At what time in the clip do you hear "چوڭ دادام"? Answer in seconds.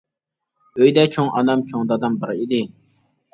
1.73-2.17